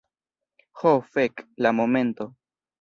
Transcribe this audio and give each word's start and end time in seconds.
Ho, 0.79 0.95
fek'. 1.19 1.45
La 1.67 1.75
momento. 1.83 2.31